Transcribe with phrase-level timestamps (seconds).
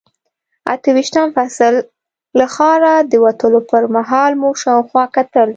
[0.73, 1.73] اته ویشتم فصل،
[2.39, 5.49] له ښاره د وتلو پر مهال مو شاوخوا کتل.